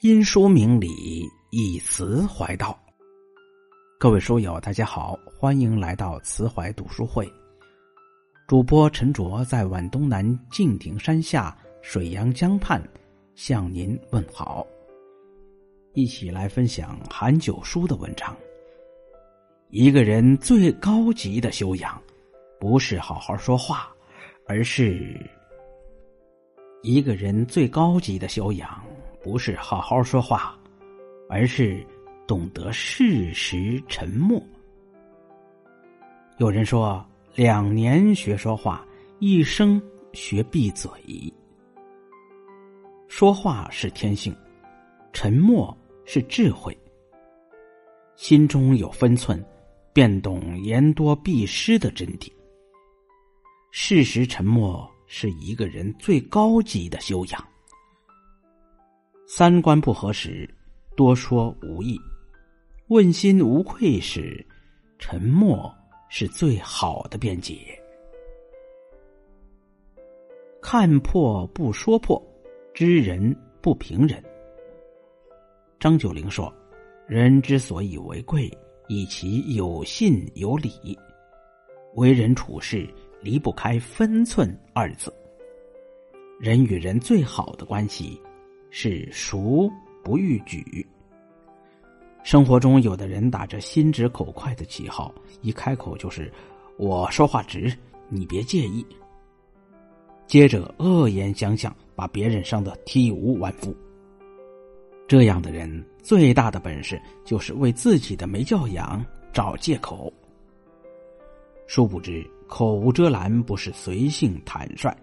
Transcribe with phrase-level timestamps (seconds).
[0.00, 2.78] 因书明理，以词怀道。
[3.98, 7.28] 各位书友，大家好，欢迎来到慈怀读书会。
[8.46, 12.80] 主播陈卓在皖东南敬亭山下水阳江畔
[13.34, 14.64] 向您问好。
[15.94, 18.36] 一起来分享韩九叔的文章。
[19.70, 22.00] 一个人最高级的修养，
[22.60, 23.92] 不是好好说话，
[24.46, 25.20] 而是
[26.84, 28.80] 一个人最高级的修养。
[29.22, 30.58] 不是好好说话，
[31.28, 31.84] 而是
[32.26, 34.42] 懂得适时沉默。
[36.38, 37.04] 有人说，
[37.34, 38.86] 两年学说话，
[39.18, 39.80] 一生
[40.12, 40.90] 学闭嘴。
[43.08, 44.34] 说话是天性，
[45.12, 46.76] 沉默是智慧。
[48.14, 49.44] 心中有分寸，
[49.92, 52.30] 便懂言多必失的真谛。
[53.70, 57.48] 适时沉默是一个人最高级的修养。
[59.30, 60.48] 三观不合时，
[60.96, 61.98] 多说无益；
[62.86, 64.42] 问心无愧时，
[64.98, 65.70] 沉默
[66.08, 67.78] 是最好的辩解。
[70.62, 72.18] 看破不说破，
[72.72, 74.24] 知人不评人。
[75.78, 76.50] 张九龄说
[77.06, 78.50] ：“人之所以为贵，
[78.88, 80.98] 以其有信有礼。
[81.96, 82.88] 为人处事
[83.20, 85.14] 离不开分寸二字。
[86.40, 88.18] 人与人最好的关系。”
[88.70, 89.70] 是熟
[90.02, 90.86] 不逾矩。
[92.22, 96.30] 生活中，有的人打着心直口快的旗号，一开口就是
[96.76, 97.72] “我说话直，
[98.08, 98.84] 你别介意”。
[100.26, 103.74] 接着恶言相向，把别人伤得体无完肤。
[105.06, 109.02] 这样的人最大的本事就是为自己的没教养
[109.32, 110.12] 找借口。
[111.66, 114.94] 殊不知，口无遮拦不是随性坦率，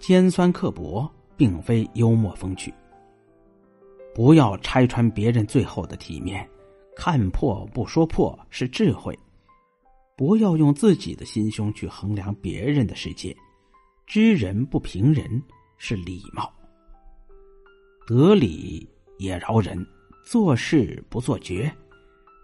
[0.00, 2.74] 尖酸刻薄并非幽默风趣。
[4.14, 6.46] 不要拆穿别人最后的体面，
[6.94, 9.14] 看破不说破是智慧；
[10.16, 13.34] 不要用自己的心胸去衡量别人的世界，
[14.06, 15.42] 知人不评人
[15.78, 16.44] 是礼貌；
[18.06, 18.86] 得理
[19.18, 19.86] 也饶人，
[20.24, 21.72] 做事不做绝，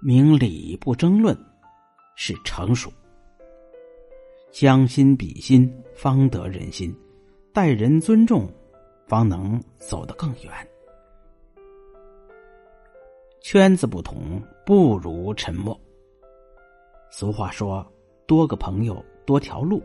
[0.01, 1.37] 明理不争论
[2.17, 2.89] 是成熟；
[4.51, 6.95] 将心比心方得人心，
[7.53, 8.51] 待人尊重
[9.07, 10.51] 方能走得更远。
[13.41, 15.79] 圈子不同，不如沉默。
[17.11, 17.87] 俗话说
[18.27, 19.83] ：“多个朋友多条路。”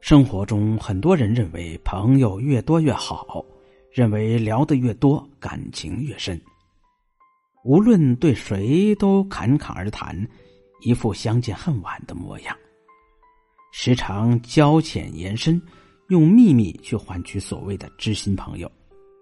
[0.00, 3.44] 生活中，很多人认为朋友越多越好，
[3.90, 6.40] 认为聊得越多感情越深。
[7.64, 10.16] 无论对谁都侃侃而谈，
[10.82, 12.56] 一副相见恨晚的模样。
[13.72, 15.60] 时常交浅言深，
[16.08, 18.70] 用秘密去换取所谓的知心朋友。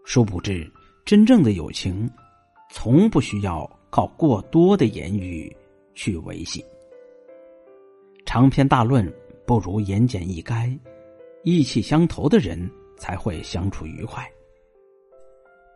[0.05, 0.71] 殊不知，
[1.05, 2.11] 真正的友情。
[2.73, 5.55] 从不需要靠过多的言语
[5.95, 6.65] 去维系。
[8.25, 9.13] 长篇大论
[9.45, 10.79] 不如言简意赅，
[11.43, 14.25] 意气相投的人才会相处愉快。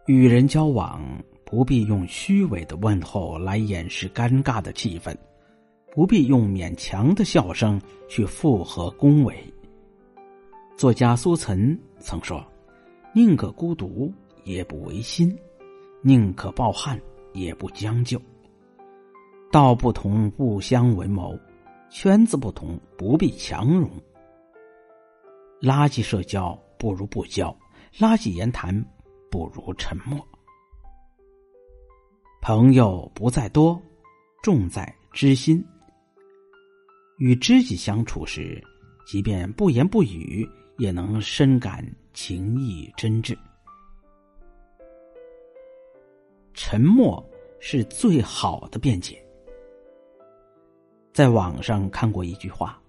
[0.06, 1.02] 与人交往
[1.44, 5.16] 不必用虚伪的问候来掩饰尴尬的气氛，
[5.90, 9.34] 不必用勉强的笑声去附和恭维。
[10.76, 12.44] 作家苏岑曾说
[13.12, 14.12] ：“宁可孤独，
[14.44, 15.36] 也不违心。”
[16.06, 17.00] 宁可抱憾，
[17.32, 18.20] 也不将就。
[19.50, 21.34] 道不同不相为谋，
[21.88, 23.90] 圈子不同不必强融。
[25.62, 27.56] 垃圾社交不如不交，
[27.96, 28.84] 垃圾言谈
[29.30, 30.22] 不如沉默。
[32.42, 33.80] 朋友不在多，
[34.42, 35.64] 重在知心。
[37.16, 38.62] 与知己相处时，
[39.06, 41.82] 即便不言不语，也能深感
[42.12, 43.34] 情意真挚。
[46.54, 47.22] 沉默
[47.60, 49.22] 是最好的辩解。
[51.12, 52.80] 在网上看过一句话：“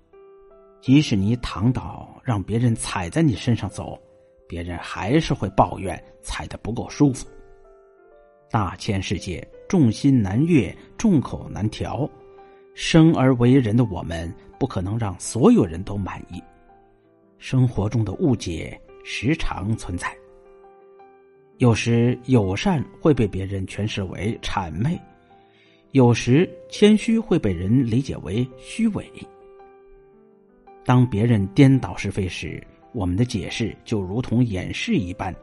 [0.82, 4.00] 即使你躺倒，让别人踩在你身上走，
[4.48, 7.28] 别人还是会抱怨踩的不够舒服。”
[8.50, 12.10] 大千世界，众心难悦，众口难调。
[12.74, 16.42] 生而为人的我们，不可能让所有人都满意。
[17.38, 20.16] 生活中的误解时常存在。
[21.58, 25.00] 有时友善会被别人诠释为谄媚，
[25.92, 29.10] 有时谦虚会被人理解为虚伪。
[30.84, 32.62] 当别人颠倒是非时，
[32.94, 35.34] 我们的解释就如同掩饰一般，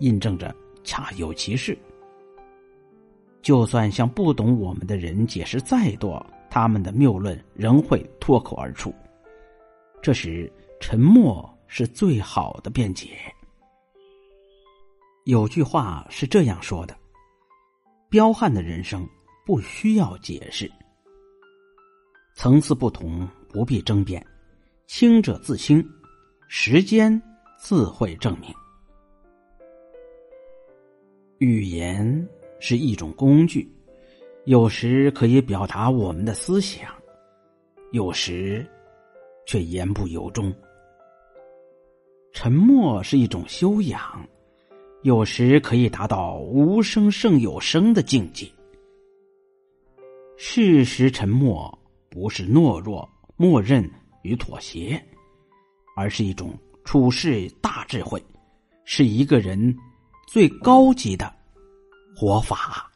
[0.00, 0.54] 印证着
[0.84, 1.76] 恰有其事。
[3.40, 8.94] 就算向不懂我们的人解释再多，他们的谬论仍会脱口而出。
[10.02, 13.08] 这时，沉默是最好的辩解。
[15.24, 16.96] 有句话是这样说的
[18.10, 19.08] ：“彪悍的人生
[19.46, 20.68] 不需要解释，
[22.34, 24.24] 层次不同不必争辩，
[24.88, 25.88] 清者自清，
[26.48, 27.22] 时间
[27.56, 28.52] 自会证明。
[31.38, 32.28] 语言
[32.58, 33.72] 是一种工具，
[34.44, 36.92] 有时可以表达我们的思想，
[37.92, 38.68] 有时
[39.46, 40.52] 却言不由衷。
[42.32, 44.26] 沉默是一种修养，
[45.02, 48.50] 有时可以达到无声胜有声的境界。
[50.36, 51.76] 事实沉默
[52.08, 53.88] 不是懦弱、默认
[54.22, 55.02] 与妥协，
[55.96, 56.52] 而是一种
[56.84, 58.22] 处世大智慧，
[58.84, 59.76] 是一个人。
[60.28, 61.30] 最高级的
[62.16, 62.90] 活法。